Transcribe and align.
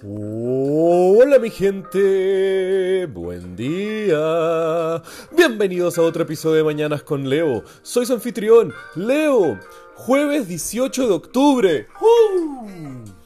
Hola 0.00 1.38
mi 1.40 1.50
gente, 1.50 3.06
buen 3.06 3.56
día. 3.56 5.02
Bienvenidos 5.36 5.98
a 5.98 6.02
otro 6.02 6.22
episodio 6.22 6.56
de 6.56 6.64
Mañanas 6.64 7.02
con 7.02 7.28
Leo. 7.28 7.64
Soy 7.82 8.06
su 8.06 8.14
anfitrión, 8.14 8.72
Leo. 8.94 9.58
Jueves 9.94 10.46
18 10.46 11.08
de 11.08 11.14
octubre. 11.14 11.86
¡Uh! 12.00 13.17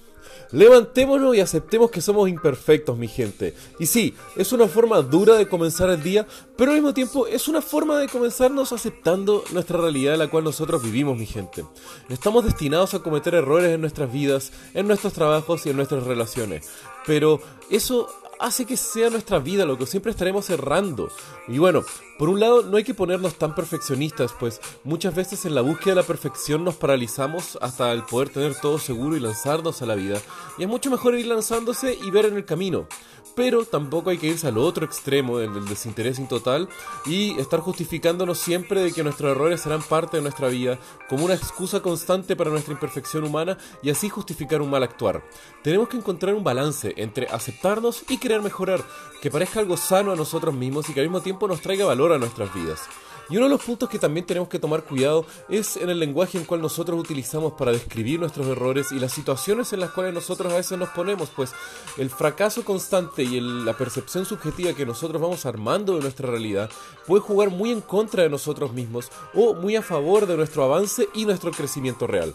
Levantémonos 0.53 1.35
y 1.35 1.41
aceptemos 1.41 1.91
que 1.91 2.01
somos 2.01 2.29
imperfectos, 2.29 2.97
mi 2.99 3.09
gente. 3.09 3.55
Y 3.79 3.87
sí, 3.87 4.15
es 4.37 4.53
una 4.53 4.69
forma 4.69 5.01
dura 5.01 5.35
de 5.37 5.49
comenzar 5.49 5.91
el 5.91 6.03
día, 6.03 6.27
pero 6.57 6.71
al 6.71 6.77
mismo 6.77 6.95
tiempo 6.95 7.27
es 7.27 7.49
una 7.49 7.63
forma 7.63 7.99
de 7.99 8.09
comenzarnos 8.09 8.73
aceptando 8.73 9.45
nuestra 9.53 9.79
realidad 9.79 10.15
en 10.15 10.21
la 10.21 10.29
cual 10.29 10.45
nosotros 10.45 10.83
vivimos, 10.83 11.17
mi 11.19 11.27
gente. 11.27 11.65
Estamos 12.09 12.45
destinados 12.45 12.93
a 12.95 13.01
cometer 13.01 13.35
errores 13.35 13.73
en 13.73 13.81
nuestras 13.81 14.13
vidas, 14.13 14.53
en 14.75 14.87
nuestros 14.87 15.15
trabajos 15.15 15.65
y 15.65 15.71
en 15.71 15.77
nuestras 15.77 16.05
relaciones. 16.05 16.69
Pero 17.07 17.41
eso 17.71 18.09
hace 18.39 18.65
que 18.65 18.77
sea 18.77 19.11
nuestra 19.11 19.39
vida 19.39 19.65
lo 19.65 19.79
que 19.79 19.87
siempre 19.87 20.11
estaremos 20.11 20.51
errando. 20.51 21.11
Y 21.49 21.59
bueno, 21.59 21.83
por 22.19 22.29
un 22.29 22.41
lado 22.41 22.63
no 22.63 22.77
hay 22.77 22.85
que 22.85 22.95
ponernos 22.95 23.35
tan 23.35 23.55
perfeccionistas, 23.55 24.33
pues 24.39 24.61
muchas 24.85 25.15
veces 25.15 25.45
en 25.45 25.55
la 25.55 25.61
búsqueda 25.61 25.95
de 25.95 26.01
la 26.03 26.07
perfección 26.07 26.65
nos 26.65 26.77
paralizamos 26.77 27.59
hasta 27.61 27.93
el 27.93 28.05
poder 28.05 28.31
tener 28.31 28.55
todo 28.55 28.79
seguro 28.79 29.17
y 29.17 29.21
lanzarnos 29.21 29.83
a 29.83 29.87
la 29.87 29.95
vida. 29.95 30.21
Y 30.59 30.63
es 30.63 30.69
mucho 30.69 30.91
mejor 30.91 31.15
ir 31.15 31.27
lanzándose 31.27 31.99
y 32.03 32.11
ver 32.11 32.27
en 32.27 32.37
el 32.37 32.45
camino. 32.45 32.87
Pero 33.35 33.65
tampoco 33.65 34.11
hay 34.11 34.19
que 34.19 34.27
irse 34.29 34.47
al 34.47 34.59
otro 34.59 34.85
extremo 34.85 35.39
del 35.39 35.65
desinterés 35.67 36.21
total 36.29 36.69
y 37.07 37.39
estar 37.41 37.61
justificándonos 37.61 38.39
siempre 38.39 38.83
de 38.83 38.93
que 38.93 39.03
nuestros 39.03 39.31
errores 39.31 39.63
serán 39.63 39.83
parte 39.83 40.19
de 40.19 40.23
nuestra 40.23 40.49
vida 40.49 40.79
como 41.09 41.25
una 41.25 41.35
excusa 41.35 41.81
constante 41.81 42.37
para 42.37 42.51
nuestra 42.51 42.75
imperfección 42.75 43.25
humana 43.25 43.57
y 43.83 43.91
así 43.91 44.09
justificar 44.09 44.61
un 44.61 44.71
mal 44.71 44.83
actuar. 44.83 45.23
Tenemos 45.63 45.89
que 45.89 45.97
encontrar 45.97 46.35
un 46.35 46.45
balance 46.45 46.93
entre 46.97 47.27
aceptarnos 47.27 48.05
y 48.09 48.19
querer 48.19 48.43
mejorar, 48.43 48.85
que 49.21 49.31
parezca 49.31 49.61
algo 49.61 49.77
sano 49.77 50.13
a 50.13 50.17
nosotros 50.17 50.55
mismos 50.55 50.89
y 50.89 50.95
que 50.95 51.01
al 51.01 51.07
mismo 51.07 51.23
tiempo 51.23 51.49
nos 51.49 51.61
traiga 51.61 51.87
valor 51.87 52.13
a 52.13 52.19
nuestras 52.19 52.53
vidas. 52.55 52.81
Y 53.33 53.39
uno 53.39 53.47
de 53.47 53.53
los 53.53 53.65
puntos 53.65 53.89
que 53.89 53.99
también 53.99 54.27
tenemos 54.27 54.51
que 54.51 54.59
tomar 54.59 54.85
cuidado 54.85 55.25
es 55.49 55.79
en 55.79 55.89
el 55.89 55.99
lenguaje 55.99 56.37
en 56.37 56.45
cual 56.45 56.61
nosotros 56.61 57.01
utilizamos 57.01 57.55
para 57.55 57.73
describir 57.73 58.21
nuestros 58.21 58.47
errores 58.47 58.93
y 58.93 59.01
las 59.01 59.11
situaciones 59.11 59.73
en 59.73 59.81
las 59.81 59.93
cuales 59.93 60.13
nosotros 60.13 60.53
a 60.53 60.57
veces 60.57 60.77
nos 60.79 60.91
ponemos, 60.91 61.31
pues 61.31 61.55
el 61.97 62.11
fracaso 62.11 62.63
constante 62.63 63.23
y 63.23 63.41
la 63.41 63.73
percepción 63.73 64.27
subjetiva 64.27 64.75
que 64.75 64.85
nosotros 64.85 65.23
vamos 65.23 65.47
armando 65.47 65.95
de 65.95 66.03
nuestra 66.03 66.31
realidad 66.31 66.69
puede 67.07 67.23
jugar 67.23 67.49
muy 67.49 67.71
en 67.71 67.81
contra 67.81 68.23
de 68.23 68.29
nosotros 68.29 68.75
mismos 68.75 69.11
o 69.33 69.55
muy 69.55 69.77
a 69.77 69.83
favor 69.83 70.27
de 70.27 70.37
nuestro 70.37 70.65
avance 70.65 71.09
y 71.15 71.25
nuestro 71.25 71.53
crecimiento 71.53 72.07
real. 72.07 72.35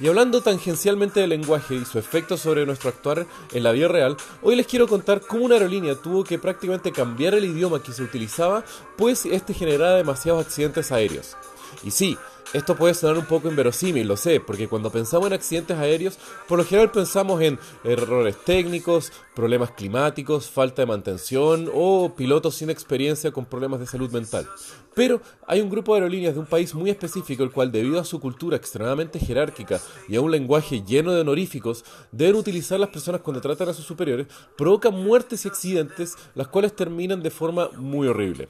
Y 0.00 0.08
hablando 0.08 0.42
tangencialmente 0.42 1.20
del 1.20 1.30
lenguaje 1.30 1.74
y 1.74 1.84
su 1.84 1.98
efecto 1.98 2.36
sobre 2.36 2.66
nuestro 2.66 2.90
actuar 2.90 3.26
en 3.52 3.62
la 3.62 3.72
vida 3.72 3.88
real, 3.88 4.16
hoy 4.42 4.56
les 4.56 4.66
quiero 4.66 4.86
contar 4.86 5.20
cómo 5.20 5.44
una 5.44 5.54
aerolínea 5.54 5.94
tuvo 5.94 6.24
que 6.24 6.38
prácticamente 6.38 6.92
cambiar 6.92 7.34
el 7.34 7.44
idioma 7.44 7.82
que 7.82 7.92
se 7.92 8.02
utilizaba, 8.02 8.64
pues 8.96 9.24
este 9.26 9.54
generaba 9.54 9.96
accidentes 10.40 10.92
aéreos. 10.92 11.36
Y 11.82 11.90
sí, 11.90 12.16
esto 12.52 12.76
puede 12.76 12.94
sonar 12.94 13.18
un 13.18 13.26
poco 13.26 13.48
inverosímil, 13.48 14.06
lo 14.06 14.16
sé, 14.16 14.38
porque 14.38 14.68
cuando 14.68 14.90
pensamos 14.90 15.26
en 15.26 15.32
accidentes 15.32 15.76
aéreos, 15.76 16.16
por 16.46 16.58
lo 16.58 16.64
general 16.64 16.92
pensamos 16.92 17.42
en 17.42 17.58
errores 17.82 18.36
técnicos, 18.44 19.12
problemas 19.34 19.72
climáticos, 19.72 20.48
falta 20.48 20.82
de 20.82 20.86
mantención 20.86 21.68
o 21.74 22.14
pilotos 22.14 22.54
sin 22.54 22.70
experiencia 22.70 23.32
con 23.32 23.46
problemas 23.46 23.80
de 23.80 23.86
salud 23.86 24.10
mental. 24.12 24.48
Pero 24.94 25.20
hay 25.46 25.60
un 25.60 25.68
grupo 25.68 25.94
de 25.94 26.00
aerolíneas 26.00 26.34
de 26.34 26.40
un 26.40 26.46
país 26.46 26.72
muy 26.72 26.88
específico 26.88 27.42
el 27.42 27.50
cual 27.50 27.72
debido 27.72 28.00
a 28.00 28.04
su 28.04 28.20
cultura 28.20 28.56
extremadamente 28.56 29.18
jerárquica 29.18 29.80
y 30.08 30.14
a 30.14 30.20
un 30.20 30.30
lenguaje 30.30 30.82
lleno 30.82 31.12
de 31.12 31.22
honoríficos, 31.22 31.84
deben 32.12 32.36
utilizar 32.36 32.78
las 32.78 32.90
personas 32.90 33.22
cuando 33.22 33.40
tratan 33.40 33.68
a 33.70 33.74
sus 33.74 33.84
superiores, 33.84 34.28
provocan 34.56 34.94
muertes 34.94 35.44
y 35.44 35.48
accidentes, 35.48 36.14
las 36.34 36.46
cuales 36.46 36.76
terminan 36.76 37.22
de 37.22 37.30
forma 37.30 37.70
muy 37.76 38.06
horrible. 38.06 38.48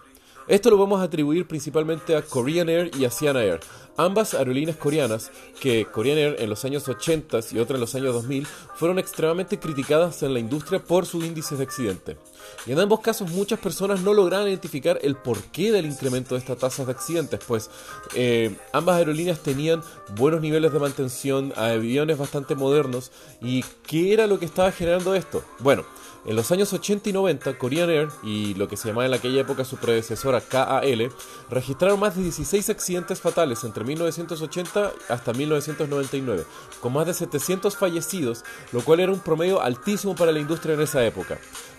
Esto 0.48 0.70
lo 0.70 0.78
vamos 0.78 1.00
a 1.00 1.04
atribuir 1.04 1.48
principalmente 1.48 2.14
a 2.14 2.22
Korean 2.22 2.68
Air 2.68 2.92
y 2.96 3.04
Asiana 3.04 3.42
Air, 3.42 3.58
ambas 3.96 4.32
aerolíneas 4.32 4.76
coreanas 4.76 5.32
que 5.60 5.86
Korean 5.86 6.18
Air 6.18 6.36
en 6.38 6.48
los 6.48 6.64
años 6.64 6.88
80 6.88 7.40
y 7.50 7.58
otra 7.58 7.74
en 7.74 7.80
los 7.80 7.96
años 7.96 8.14
2000 8.14 8.46
fueron 8.76 9.00
extremadamente 9.00 9.58
criticadas 9.58 10.22
en 10.22 10.34
la 10.34 10.38
industria 10.38 10.78
por 10.78 11.04
sus 11.04 11.24
índices 11.24 11.58
de 11.58 11.64
accidente. 11.64 12.16
Y 12.64 12.70
en 12.70 12.78
ambos 12.78 13.00
casos 13.00 13.28
muchas 13.32 13.58
personas 13.58 14.02
no 14.02 14.14
lograron 14.14 14.46
identificar 14.46 15.00
el 15.02 15.16
porqué 15.16 15.72
del 15.72 15.86
incremento 15.86 16.36
de 16.36 16.38
estas 16.38 16.58
tasas 16.58 16.86
de 16.86 16.92
accidentes, 16.92 17.40
pues 17.44 17.68
eh, 18.14 18.54
ambas 18.72 18.98
aerolíneas 18.98 19.40
tenían 19.40 19.82
buenos 20.14 20.40
niveles 20.40 20.72
de 20.72 20.78
mantención, 20.78 21.52
aviones 21.56 22.18
bastante 22.18 22.54
modernos, 22.54 23.10
y 23.40 23.64
¿qué 23.84 24.12
era 24.12 24.28
lo 24.28 24.38
que 24.38 24.44
estaba 24.44 24.70
generando 24.70 25.12
esto? 25.16 25.42
Bueno, 25.58 25.84
en 26.26 26.34
los 26.34 26.50
años 26.50 26.72
80 26.72 27.08
y 27.08 27.12
90, 27.12 27.56
Korean 27.56 27.88
Air 27.88 28.08
y 28.22 28.54
lo 28.54 28.66
que 28.66 28.76
se 28.76 28.88
llamaba 28.88 29.06
en 29.06 29.14
aquella 29.14 29.40
época 29.40 29.64
su 29.64 29.76
predecesora 29.76 30.40
KAL 30.40 31.12
registraron 31.48 32.00
más 32.00 32.16
de 32.16 32.24
16 32.24 32.68
accidentes 32.68 33.20
fatales 33.20 33.62
entre 33.62 33.84
1980 33.84 34.92
hasta 35.08 35.32
1999, 35.32 36.44
con 36.80 36.92
más 36.92 37.06
de 37.06 37.14
700 37.14 37.76
fallecidos, 37.76 38.44
lo 38.72 38.82
cual 38.82 39.00
era 39.00 39.12
un 39.12 39.20
promedio 39.20 39.62
altísimo 39.62 40.16
para 40.16 40.32
la 40.32 40.40
industria 40.40 40.74
en 40.74 40.80
esa 40.82 41.04
época. 41.04 41.38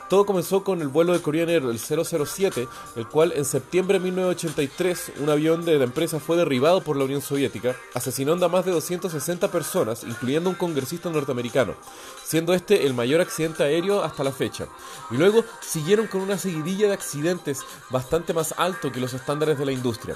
Todo 0.10 0.26
comenzó 0.26 0.64
con 0.64 0.82
el 0.82 0.88
vuelo 0.88 1.12
de 1.12 1.22
Korean 1.22 1.50
Air, 1.50 1.64
el 1.64 1.80
007, 1.80 2.68
el 2.96 3.08
cual 3.08 3.34
en 3.36 3.44
septiembre 3.44 4.00
de 4.00 4.06
1983 4.06 5.12
un 5.20 5.30
avión 5.30 5.66
de 5.66 5.78
la 5.78 5.84
empresa 5.84 6.20
fue 6.20 6.38
derribado 6.38 6.82
por 6.82 6.96
la 6.96 7.04
Unión 7.04 7.22
Soviética, 7.22 7.76
asesinando 7.94 8.46
a 8.46 8.50
más 8.50 8.64
de 8.66 8.72
260 8.72 9.52
personas, 9.52 10.06
incluyendo 10.06 10.50
un 10.50 10.56
congresista 10.56 11.10
norteamericano, 11.10 11.76
siendo 12.24 12.54
este 12.54 12.86
el 12.86 12.94
mayor 12.94 13.20
accidente 13.20 13.64
aéreo 13.64 14.02
hasta 14.02 14.24
la 14.24 14.32
fecha. 14.32 14.68
Y 15.12 15.18
luego 15.18 15.44
siguieron 15.62 16.08
con 16.08 16.22
una 16.22 16.38
seguidilla 16.38 16.88
de 16.88 16.94
accidentes 16.94 17.66
bastante 17.90 18.34
más 18.34 18.54
alto 18.58 18.94
que 18.94 19.02
los 19.02 19.14
estándares 19.14 19.60
de 19.60 19.66
la 19.66 19.74
industria. 19.74 20.16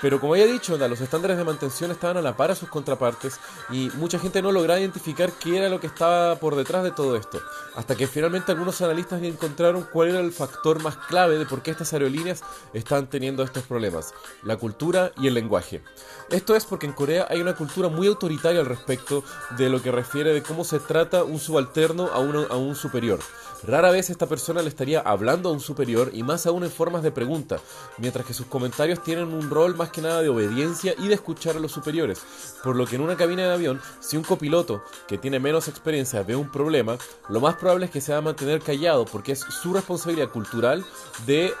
Pero 0.00 0.20
como 0.20 0.36
ya 0.36 0.44
he 0.44 0.52
dicho, 0.52 0.78
los 0.78 1.00
estándares 1.00 1.36
de 1.36 1.44
mantención 1.44 1.90
estaban 1.90 2.16
a 2.16 2.22
la 2.22 2.36
par 2.36 2.52
a 2.52 2.54
sus 2.54 2.68
contrapartes 2.68 3.40
y 3.70 3.90
mucha 3.96 4.18
gente 4.18 4.40
no 4.40 4.52
lograba 4.52 4.78
identificar 4.78 5.32
qué 5.32 5.58
era 5.58 5.68
lo 5.68 5.80
que 5.80 5.88
estaba 5.88 6.36
por 6.36 6.54
detrás 6.54 6.84
de 6.84 6.92
todo 6.92 7.16
esto. 7.16 7.40
Hasta 7.74 7.96
que 7.96 8.06
finalmente 8.06 8.52
algunos 8.52 8.80
analistas 8.80 9.22
encontraron 9.22 9.88
cuál 9.92 10.10
era 10.10 10.20
el 10.20 10.32
factor 10.32 10.80
más 10.82 10.96
clave 10.96 11.38
de 11.38 11.46
por 11.46 11.62
qué 11.62 11.72
estas 11.72 11.92
aerolíneas 11.92 12.42
están 12.72 13.08
teniendo 13.08 13.42
estos 13.42 13.64
problemas. 13.64 14.14
La 14.44 14.56
cultura 14.56 15.12
y 15.16 15.26
el 15.26 15.34
lenguaje. 15.34 15.82
Esto 16.30 16.54
es 16.54 16.64
porque 16.64 16.86
en 16.86 16.92
Corea 16.92 17.26
hay 17.28 17.40
una 17.40 17.56
cultura 17.56 17.88
muy 17.88 18.06
autoritaria 18.06 18.60
al 18.60 18.66
respecto 18.66 19.24
de 19.56 19.68
lo 19.68 19.82
que 19.82 19.90
refiere 19.90 20.32
de 20.32 20.42
cómo 20.42 20.62
se 20.62 20.78
trata 20.78 21.24
un 21.24 21.40
subalterno 21.40 22.08
a, 22.12 22.16
a 22.16 22.56
un 22.56 22.76
superior. 22.76 23.18
Rara 23.64 23.90
vez 23.90 24.08
esta 24.10 24.26
persona 24.26 24.62
le 24.62 24.68
estaría 24.68 25.00
hablando 25.00 25.48
a 25.48 25.52
un 25.52 25.60
superior 25.60 26.10
y 26.12 26.22
más 26.22 26.46
aún 26.46 26.62
en 26.62 26.70
formas 26.70 27.02
de 27.02 27.10
pregunta, 27.10 27.58
mientras 27.98 28.24
que 28.24 28.34
sus 28.34 28.46
comentarios 28.46 29.02
tienen 29.02 29.34
un 29.34 29.50
rol 29.50 29.74
más 29.74 29.87
que 29.90 30.00
nada 30.00 30.22
de 30.22 30.28
obediencia 30.28 30.94
y 30.98 31.08
de 31.08 31.14
escuchar 31.14 31.56
a 31.56 31.60
los 31.60 31.72
superiores, 31.72 32.22
por 32.62 32.76
lo 32.76 32.86
que 32.86 32.96
en 32.96 33.02
una 33.02 33.16
cabina 33.16 33.44
de 33.44 33.52
avión, 33.52 33.80
si 34.00 34.16
un 34.16 34.22
copiloto 34.22 34.82
que 35.06 35.18
tiene 35.18 35.40
menos 35.40 35.68
experiencia 35.68 36.22
ve 36.22 36.36
un 36.36 36.50
problema, 36.50 36.96
lo 37.28 37.40
más 37.40 37.56
probable 37.56 37.86
es 37.86 37.90
que 37.90 38.00
se 38.00 38.12
va 38.12 38.18
a 38.18 38.22
mantener 38.22 38.60
callado 38.60 39.04
porque 39.04 39.32
es 39.32 39.40
su 39.40 39.72
responsabilidad 39.72 40.30
cultural 40.30 40.84
de 41.26 41.52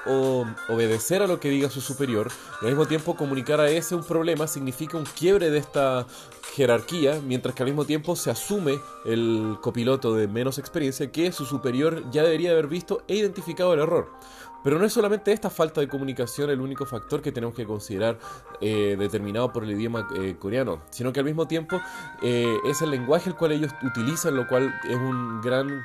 obedecer 0.68 1.22
a 1.22 1.26
lo 1.26 1.40
que 1.40 1.50
diga 1.50 1.70
su 1.70 1.80
superior 1.80 2.30
y 2.62 2.66
al 2.66 2.72
mismo 2.72 2.86
tiempo 2.86 3.16
comunicar 3.16 3.60
a 3.60 3.70
ese 3.70 3.94
un 3.94 4.04
problema 4.04 4.46
significa 4.46 4.96
un 4.96 5.04
quiebre 5.04 5.50
de 5.50 5.58
esta 5.58 6.06
jerarquía, 6.54 7.20
mientras 7.24 7.54
que 7.54 7.62
al 7.62 7.68
mismo 7.68 7.84
tiempo 7.84 8.16
se 8.16 8.30
asume 8.30 8.80
el 9.04 9.58
copiloto 9.60 10.14
de 10.14 10.26
menos 10.26 10.58
experiencia 10.58 11.12
que 11.12 11.30
su 11.30 11.44
superior 11.44 12.10
ya 12.10 12.22
debería 12.22 12.50
haber 12.50 12.66
visto 12.66 13.02
e 13.06 13.16
identificado 13.16 13.74
el 13.74 13.80
error. 13.80 14.10
Pero 14.64 14.78
no 14.78 14.84
es 14.84 14.92
solamente 14.92 15.30
esta 15.32 15.50
falta 15.50 15.80
de 15.80 15.88
comunicación 15.88 16.50
el 16.50 16.60
único 16.60 16.84
factor 16.84 17.22
que 17.22 17.30
tenemos 17.30 17.54
que 17.54 17.64
considerar 17.64 18.17
eh, 18.60 18.96
determinado 18.98 19.52
por 19.52 19.62
el 19.62 19.70
idioma 19.70 20.08
eh, 20.16 20.36
coreano, 20.36 20.82
sino 20.90 21.12
que 21.12 21.20
al 21.20 21.26
mismo 21.26 21.46
tiempo 21.46 21.80
eh, 22.22 22.56
es 22.64 22.82
el 22.82 22.90
lenguaje 22.90 23.30
el 23.30 23.36
cual 23.36 23.52
ellos 23.52 23.72
utilizan, 23.84 24.34
lo 24.34 24.48
cual 24.48 24.74
es 24.88 24.96
un 24.96 25.40
gran 25.40 25.84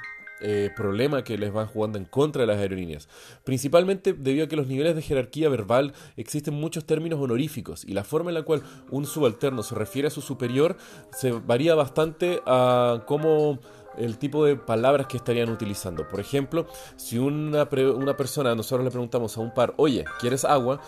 problema 0.75 1.23
que 1.23 1.37
les 1.37 1.53
van 1.53 1.67
jugando 1.67 1.97
en 1.97 2.03
contra 2.03 2.41
de 2.41 2.47
las 2.47 2.57
aerolíneas. 2.57 3.07
Principalmente 3.45 4.11
debido 4.11 4.43
a 4.43 4.49
que 4.49 4.57
los 4.57 4.67
niveles 4.67 4.93
de 4.93 5.01
jerarquía 5.01 5.47
verbal 5.47 5.93
existen 6.17 6.53
muchos 6.53 6.83
términos 6.83 7.21
honoríficos 7.21 7.85
y 7.85 7.93
la 7.93 8.03
forma 8.03 8.29
en 8.29 8.33
la 8.33 8.41
cual 8.41 8.61
un 8.91 9.05
subalterno 9.05 9.63
se 9.63 9.73
refiere 9.73 10.09
a 10.09 10.11
su 10.11 10.19
superior 10.19 10.75
se 11.13 11.31
varía 11.31 11.75
bastante 11.75 12.41
a 12.45 13.03
cómo 13.07 13.59
el 13.97 14.17
tipo 14.17 14.45
de 14.45 14.55
palabras 14.55 15.07
que 15.07 15.17
estarían 15.17 15.49
utilizando. 15.49 16.07
Por 16.07 16.19
ejemplo, 16.19 16.67
si 16.95 17.17
una, 17.17 17.67
una 17.95 18.17
persona, 18.17 18.55
nosotros 18.55 18.83
le 18.83 18.91
preguntamos 18.91 19.37
a 19.37 19.41
un 19.41 19.53
par, 19.53 19.73
oye, 19.77 20.05
¿quieres 20.19 20.45
agua? 20.45 20.81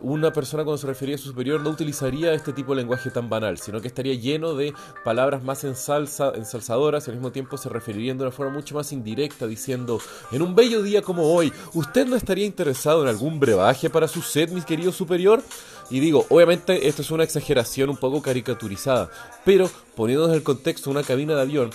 Una 0.00 0.32
persona 0.32 0.64
cuando 0.64 0.78
se 0.78 0.86
refería 0.86 1.14
a 1.14 1.18
su 1.18 1.28
superior 1.28 1.60
no 1.60 1.70
utilizaría 1.70 2.32
este 2.32 2.52
tipo 2.52 2.72
de 2.72 2.82
lenguaje 2.82 3.10
tan 3.10 3.28
banal, 3.28 3.58
sino 3.58 3.80
que 3.80 3.88
estaría 3.88 4.14
lleno 4.14 4.54
de 4.54 4.72
palabras 5.04 5.42
más 5.42 5.64
ensalza, 5.64 6.32
ensalzadoras 6.34 7.06
y 7.06 7.10
al 7.10 7.16
mismo 7.16 7.32
tiempo 7.32 7.56
se 7.56 7.68
referirían 7.68 8.18
de 8.18 8.24
una 8.24 8.32
forma 8.32 8.52
mucho 8.52 8.74
más 8.74 8.92
indirecta 8.92 9.46
diciendo, 9.46 10.00
en 10.32 10.42
un 10.42 10.54
bello 10.54 10.82
día 10.82 11.02
como 11.02 11.32
hoy, 11.32 11.52
¿usted 11.74 12.06
no 12.06 12.16
estaría 12.16 12.46
interesado 12.46 13.02
en 13.02 13.08
algún 13.08 13.40
brebaje 13.40 13.90
para 13.90 14.08
su 14.08 14.22
sed, 14.22 14.50
mi 14.50 14.62
querido 14.62 14.92
superior? 14.92 15.42
Y 15.90 16.00
digo, 16.00 16.26
obviamente 16.28 16.88
esto 16.88 17.02
es 17.02 17.10
una 17.10 17.24
exageración 17.24 17.90
un 17.90 17.96
poco 17.96 18.22
caricaturizada, 18.22 19.10
pero 19.44 19.68
poniéndonos 19.96 20.30
en 20.32 20.36
el 20.36 20.44
contexto 20.44 20.90
una 20.90 21.02
cabina 21.02 21.34
de 21.34 21.42
avión, 21.42 21.70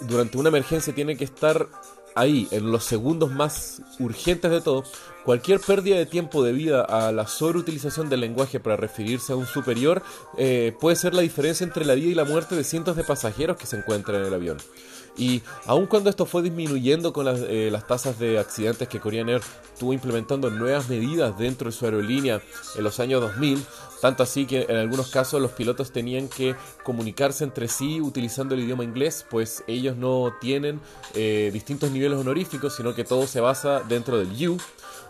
durante 0.00 0.38
una 0.38 0.48
emergencia 0.48 0.94
tiene 0.94 1.16
que 1.16 1.24
estar 1.24 1.68
ahí, 2.20 2.48
en 2.50 2.70
los 2.70 2.84
segundos 2.84 3.30
más 3.30 3.82
urgentes 3.98 4.50
de 4.50 4.60
todo, 4.60 4.84
cualquier 5.24 5.60
pérdida 5.60 5.96
de 5.96 6.06
tiempo 6.06 6.42
debido 6.42 6.88
a 6.88 7.12
la 7.12 7.26
sobreutilización 7.26 8.08
del 8.08 8.20
lenguaje 8.20 8.60
para 8.60 8.76
referirse 8.76 9.32
a 9.32 9.36
un 9.36 9.46
superior 9.46 10.02
eh, 10.38 10.74
puede 10.80 10.96
ser 10.96 11.14
la 11.14 11.22
diferencia 11.22 11.64
entre 11.64 11.84
la 11.84 11.94
vida 11.94 12.08
y 12.08 12.14
la 12.14 12.24
muerte 12.24 12.54
de 12.54 12.64
cientos 12.64 12.96
de 12.96 13.04
pasajeros 13.04 13.56
que 13.56 13.66
se 13.66 13.76
encuentran 13.76 14.20
en 14.20 14.26
el 14.26 14.34
avión. 14.34 14.58
Y 15.16 15.42
aun 15.66 15.86
cuando 15.86 16.08
esto 16.10 16.24
fue 16.24 16.42
disminuyendo 16.42 17.12
con 17.12 17.24
las, 17.24 17.40
eh, 17.42 17.72
tasas 17.86 18.18
de 18.18 18.38
accidentes 18.38 18.88
que 18.88 19.00
Korean 19.00 19.28
Air 19.28 19.42
estuvo 19.72 19.92
implementando 19.92 20.50
nuevas 20.50 20.88
medidas 20.88 21.38
dentro 21.38 21.70
de 21.70 21.76
su 21.76 21.84
aerolínea 21.84 22.40
en 22.76 22.84
los 22.84 23.00
años 23.00 23.20
2000, 23.20 23.62
tanto 24.00 24.22
así 24.22 24.46
que 24.46 24.66
en 24.68 24.76
algunos 24.76 25.10
casos 25.10 25.40
los 25.40 25.52
pilotos 25.52 25.92
tenían 25.92 26.28
que 26.28 26.54
comunicarse 26.84 27.44
entre 27.44 27.68
sí 27.68 28.00
utilizando 28.00 28.54
el 28.54 28.60
idioma 28.60 28.84
inglés, 28.84 29.26
pues 29.28 29.64
ellos 29.66 29.96
no 29.96 30.34
tienen 30.40 30.80
eh, 31.14 31.50
distintos 31.52 31.90
niveles 31.90 32.18
honoríficos, 32.18 32.76
sino 32.76 32.94
que 32.94 33.04
todo 33.04 33.26
se 33.26 33.40
basa 33.40 33.80
dentro 33.80 34.18
del 34.18 34.48
U. 34.48 34.58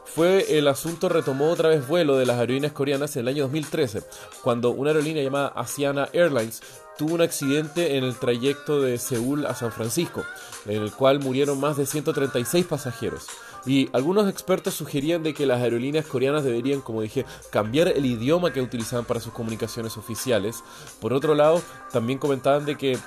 Fue 0.04 0.58
el 0.58 0.66
asunto 0.66 1.08
retomó 1.08 1.50
otra 1.50 1.68
vez 1.68 1.86
vuelo 1.86 2.16
de 2.16 2.26
las 2.26 2.38
aerolíneas 2.38 2.72
coreanas 2.72 3.14
en 3.14 3.22
el 3.22 3.28
año 3.28 3.42
2013, 3.44 4.02
cuando 4.42 4.70
una 4.70 4.90
aerolínea 4.90 5.22
llamada 5.22 5.48
Asiana 5.48 6.08
Airlines 6.12 6.62
tuvo 7.00 7.14
un 7.14 7.22
accidente 7.22 7.96
en 7.96 8.04
el 8.04 8.14
trayecto 8.14 8.82
de 8.82 8.98
Seúl 8.98 9.46
a 9.46 9.54
San 9.54 9.72
Francisco, 9.72 10.22
en 10.66 10.82
el 10.82 10.92
cual 10.92 11.18
murieron 11.18 11.58
más 11.58 11.78
de 11.78 11.86
136 11.86 12.66
pasajeros. 12.66 13.26
Y 13.64 13.88
algunos 13.94 14.28
expertos 14.28 14.74
sugerían 14.74 15.22
de 15.22 15.32
que 15.32 15.46
las 15.46 15.62
aerolíneas 15.62 16.04
coreanas 16.04 16.44
deberían, 16.44 16.82
como 16.82 17.00
dije, 17.00 17.24
cambiar 17.50 17.88
el 17.88 18.04
idioma 18.04 18.52
que 18.52 18.60
utilizaban 18.60 19.06
para 19.06 19.18
sus 19.18 19.32
comunicaciones 19.32 19.96
oficiales. 19.96 20.62
Por 21.00 21.14
otro 21.14 21.34
lado, 21.34 21.62
también 21.90 22.18
comentaban 22.18 22.66
de 22.66 22.76
que 22.76 22.98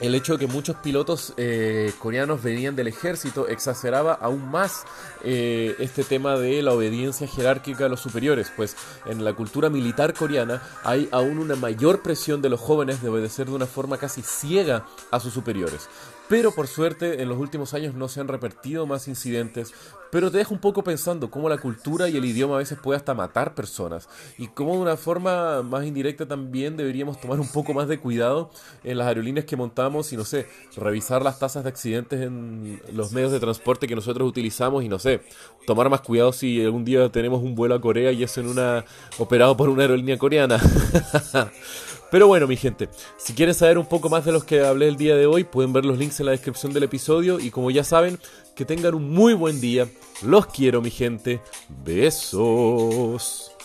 el 0.00 0.14
hecho 0.14 0.34
de 0.34 0.46
que 0.46 0.52
muchos 0.52 0.76
pilotos 0.76 1.34
eh, 1.36 1.92
coreanos 1.98 2.42
venían 2.42 2.76
del 2.76 2.88
ejército 2.88 3.48
exacerbaba 3.48 4.14
aún 4.14 4.50
más 4.50 4.84
eh, 5.24 5.74
este 5.78 6.04
tema 6.04 6.36
de 6.36 6.62
la 6.62 6.72
obediencia 6.72 7.26
jerárquica 7.26 7.86
a 7.86 7.88
los 7.88 8.00
superiores, 8.00 8.52
pues 8.56 8.76
en 9.06 9.24
la 9.24 9.32
cultura 9.32 9.70
militar 9.70 10.14
coreana 10.14 10.62
hay 10.84 11.08
aún 11.12 11.38
una 11.38 11.56
mayor 11.56 12.02
presión 12.02 12.42
de 12.42 12.48
los 12.48 12.60
jóvenes 12.60 13.02
de 13.02 13.08
obedecer 13.08 13.46
de 13.46 13.54
una 13.54 13.66
forma 13.66 13.98
casi 13.98 14.22
ciega 14.22 14.86
a 15.10 15.20
sus 15.20 15.32
superiores. 15.32 15.88
Pero 16.28 16.52
por 16.52 16.66
suerte 16.66 17.22
en 17.22 17.28
los 17.28 17.38
últimos 17.38 17.72
años 17.74 17.94
no 17.94 18.08
se 18.08 18.20
han 18.20 18.28
repetido 18.28 18.86
más 18.86 19.08
incidentes, 19.08 19.72
pero 20.10 20.30
te 20.30 20.38
deja 20.38 20.52
un 20.52 20.60
poco 20.60 20.84
pensando 20.84 21.30
cómo 21.30 21.48
la 21.48 21.58
cultura 21.58 22.08
y 22.08 22.16
el 22.16 22.24
idioma 22.24 22.56
a 22.56 22.58
veces 22.58 22.78
puede 22.78 22.98
hasta 22.98 23.14
matar 23.14 23.54
personas 23.54 24.08
y 24.36 24.48
cómo 24.48 24.74
de 24.74 24.80
una 24.80 24.96
forma 24.96 25.62
más 25.62 25.86
indirecta 25.86 26.26
también 26.26 26.76
deberíamos 26.76 27.20
tomar 27.20 27.40
un 27.40 27.48
poco 27.48 27.72
más 27.74 27.88
de 27.88 27.98
cuidado 27.98 28.50
en 28.84 28.98
las 28.98 29.06
aerolíneas 29.06 29.46
que 29.46 29.56
montamos 29.56 30.12
y 30.12 30.16
no 30.16 30.24
sé, 30.24 30.46
revisar 30.76 31.22
las 31.22 31.38
tasas 31.38 31.64
de 31.64 31.70
accidentes 31.70 32.20
en 32.20 32.80
los 32.92 33.12
medios 33.12 33.32
de 33.32 33.40
transporte 33.40 33.86
que 33.86 33.94
nosotros 33.94 34.28
utilizamos 34.28 34.84
y 34.84 34.88
no 34.88 34.98
sé, 34.98 35.22
tomar 35.66 35.88
más 35.88 36.02
cuidado 36.02 36.32
si 36.32 36.62
algún 36.62 36.84
día 36.84 37.10
tenemos 37.10 37.42
un 37.42 37.54
vuelo 37.54 37.74
a 37.74 37.80
Corea 37.80 38.12
y 38.12 38.22
es 38.22 38.36
en 38.38 38.48
una 38.48 38.84
operado 39.18 39.56
por 39.56 39.68
una 39.68 39.82
aerolínea 39.82 40.18
coreana. 40.18 40.60
Pero 42.10 42.26
bueno, 42.26 42.46
mi 42.46 42.56
gente, 42.56 42.88
si 43.18 43.34
quieren 43.34 43.54
saber 43.54 43.76
un 43.76 43.86
poco 43.86 44.08
más 44.08 44.24
de 44.24 44.32
los 44.32 44.44
que 44.44 44.64
hablé 44.64 44.88
el 44.88 44.96
día 44.96 45.14
de 45.14 45.26
hoy, 45.26 45.44
pueden 45.44 45.72
ver 45.72 45.84
los 45.84 45.98
links 45.98 46.20
en 46.20 46.26
la 46.26 46.32
descripción 46.32 46.72
del 46.72 46.84
episodio 46.84 47.38
y 47.38 47.50
como 47.50 47.70
ya 47.70 47.84
saben, 47.84 48.18
que 48.54 48.64
tengan 48.64 48.94
un 48.94 49.10
muy 49.10 49.34
buen 49.34 49.60
día. 49.60 49.86
Los 50.22 50.46
quiero, 50.46 50.80
mi 50.80 50.90
gente. 50.90 51.40
Besos. 51.84 53.57